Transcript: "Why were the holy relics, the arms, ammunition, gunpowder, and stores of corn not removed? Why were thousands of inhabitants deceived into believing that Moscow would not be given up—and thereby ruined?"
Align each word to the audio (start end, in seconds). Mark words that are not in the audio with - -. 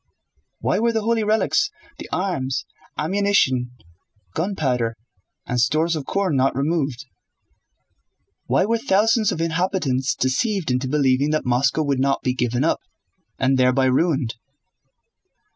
"Why 0.61 0.79
were 0.79 0.91
the 0.91 1.03
holy 1.03 1.23
relics, 1.23 1.69
the 1.99 2.09
arms, 2.11 2.65
ammunition, 2.97 3.69
gunpowder, 4.33 4.95
and 5.45 5.61
stores 5.61 5.95
of 5.95 6.07
corn 6.07 6.35
not 6.35 6.55
removed? 6.55 7.05
Why 8.47 8.65
were 8.65 8.79
thousands 8.79 9.31
of 9.31 9.39
inhabitants 9.39 10.15
deceived 10.15 10.71
into 10.71 10.87
believing 10.87 11.29
that 11.29 11.45
Moscow 11.45 11.83
would 11.83 11.99
not 11.99 12.23
be 12.23 12.33
given 12.33 12.63
up—and 12.63 13.59
thereby 13.59 13.85
ruined?" 13.85 14.33